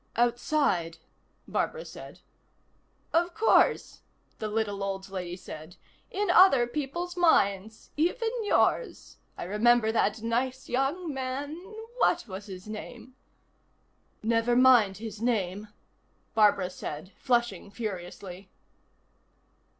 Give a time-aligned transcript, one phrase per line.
[0.15, 0.97] "Outside?"
[1.47, 2.21] Barbara said.
[3.13, 4.01] "Of course,"
[4.39, 5.75] the little old lady said.
[6.09, 7.91] "In other people's minds.
[7.95, 9.17] Even yours.
[9.37, 11.55] I remember that nice young man
[11.99, 13.13] what was his name?"
[14.23, 15.67] "Never mind his name,"
[16.33, 18.49] Barbara said, flushing furiously.